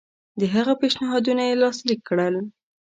[0.39, 2.35] د هغه پېشنهادونه یې لاسلیک کړل.